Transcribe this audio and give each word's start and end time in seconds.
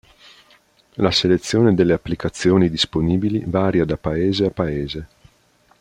La 0.95 1.11
selezione 1.11 1.75
delle 1.75 1.93
applicazioni 1.93 2.71
disponibili 2.71 3.43
varia 3.45 3.85
da 3.85 3.97
paese 3.97 4.45
a 4.45 4.49
paese. 4.49 5.07